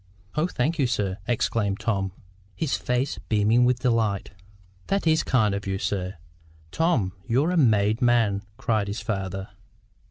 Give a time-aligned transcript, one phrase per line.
[0.33, 2.11] "Oh, thank you, sir!" exclaimed Tom,
[2.55, 4.31] his face beaming with delight.
[4.87, 6.15] "That IS kind of you, sir!
[6.71, 9.49] Tom, you're a made man!" cried the father.